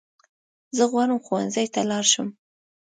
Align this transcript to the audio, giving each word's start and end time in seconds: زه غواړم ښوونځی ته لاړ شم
زه 0.77 0.83
غواړم 0.91 1.19
ښوونځی 1.25 1.67
ته 1.73 1.81
لاړ 1.89 2.03
شم 2.11 2.27